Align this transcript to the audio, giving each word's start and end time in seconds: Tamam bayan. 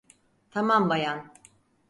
Tamam 0.51 0.89
bayan. 0.89 1.33